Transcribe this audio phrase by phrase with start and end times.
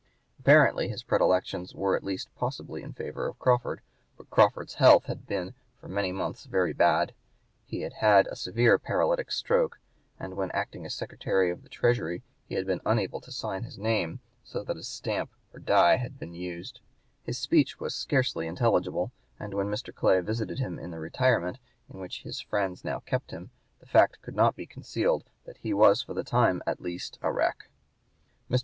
[0.39, 3.81] Apparently his predilections were at least possibly in favor of Crawford;
[4.17, 4.31] but (p.
[4.31, 7.13] 170) Crawford's health had been for many months very bad;
[7.65, 9.79] he had had a severe paralytic stroke,
[10.19, 13.77] and when acting as Secretary of the Treasury he had been unable to sign his
[13.77, 16.79] name, so that a stamp or die had been used;
[17.21, 19.93] his speech was scarcely intelligible; and when Mr.
[19.93, 21.59] Clay visited him in the retirement
[21.93, 25.75] in which his friends now kept him, the fact could not be concealed that he
[25.75, 27.69] was for the time at least a wreck.
[28.49, 28.59] Mr.